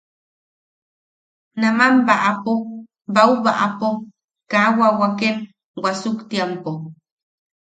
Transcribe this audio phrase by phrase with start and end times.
[1.61, 2.53] Naman baʼapo
[3.13, 3.87] baubaʼapo
[4.51, 5.37] kaa wawaken
[5.83, 6.71] wasuktiampo;.